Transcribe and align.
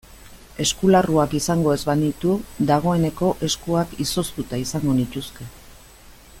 Eskularruak 0.63 1.35
izango 1.39 1.73
ez 1.75 1.83
banitu 1.89 2.33
dagoeneko 2.71 3.31
eskuak 3.49 3.95
izoztuta 4.07 4.61
izango 4.67 4.97
nituzke. 5.03 5.51